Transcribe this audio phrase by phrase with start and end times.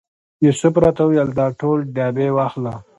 [0.45, 2.73] یوسف راته وویل دا ټول ډبې واخله.